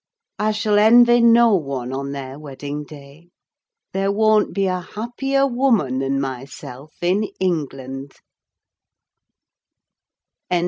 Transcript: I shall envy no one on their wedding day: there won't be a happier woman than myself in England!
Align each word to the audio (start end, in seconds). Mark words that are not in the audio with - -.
I 0.39 0.51
shall 0.51 0.79
envy 0.79 1.21
no 1.21 1.53
one 1.53 1.93
on 1.93 2.11
their 2.11 2.39
wedding 2.39 2.85
day: 2.85 3.29
there 3.93 4.11
won't 4.11 4.51
be 4.51 4.65
a 4.65 4.79
happier 4.79 5.45
woman 5.45 5.99
than 5.99 6.19
myself 6.19 6.95
in 7.03 7.29
England! 7.39 8.13